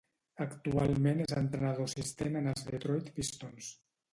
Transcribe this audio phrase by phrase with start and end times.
[0.45, 3.71] Actualment és entrenador assistent en els Detroit Pistons.